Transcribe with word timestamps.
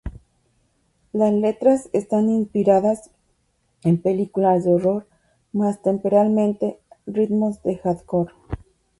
Las 1.13 1.31
letras 1.31 1.87
están 1.93 2.31
inspiradas 2.31 3.11
en 3.83 4.01
películas 4.01 4.63
de 4.63 4.73
horror 4.73 5.07
más 5.53 5.83
temperamental, 5.83 6.77
ritmos 7.05 7.61
de 7.61 7.77
"hardcore". 7.77 8.33